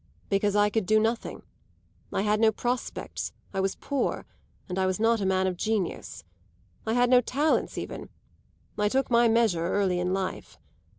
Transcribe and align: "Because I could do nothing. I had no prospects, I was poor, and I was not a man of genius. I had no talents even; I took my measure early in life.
"Because 0.29 0.55
I 0.55 0.71
could 0.71 0.87
do 0.87 0.99
nothing. 0.99 1.43
I 2.11 2.23
had 2.23 2.39
no 2.39 2.51
prospects, 2.51 3.33
I 3.53 3.59
was 3.59 3.75
poor, 3.75 4.25
and 4.67 4.79
I 4.79 4.87
was 4.87 4.99
not 4.99 5.21
a 5.21 5.27
man 5.27 5.45
of 5.45 5.57
genius. 5.57 6.23
I 6.87 6.93
had 6.93 7.07
no 7.11 7.21
talents 7.21 7.77
even; 7.77 8.09
I 8.79 8.89
took 8.89 9.11
my 9.11 9.27
measure 9.27 9.67
early 9.67 9.99
in 9.99 10.11
life. 10.11 10.57